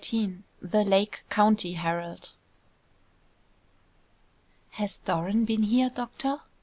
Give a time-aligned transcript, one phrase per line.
[0.63, 2.31] THE "LAKE COUNTY HERALD."
[4.71, 6.41] "Has Doran been here, doctor?"